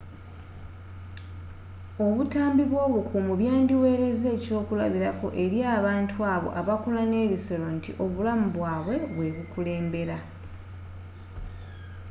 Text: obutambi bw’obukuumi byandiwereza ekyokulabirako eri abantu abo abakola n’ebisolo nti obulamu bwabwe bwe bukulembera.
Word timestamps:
obutambi 2.05 2.63
bw’obukuumi 2.71 3.33
byandiwereza 3.41 4.27
ekyokulabirako 4.37 5.27
eri 5.43 5.59
abantu 5.77 6.17
abo 6.33 6.49
abakola 6.59 7.01
n’ebisolo 7.11 7.65
nti 7.77 7.91
obulamu 8.03 8.47
bwabwe 8.55 8.95
bwe 9.13 9.27
bukulembera. 9.35 10.17